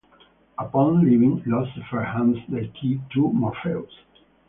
[0.57, 3.93] Upon leaving, Lucifer hands the key to Morpheus.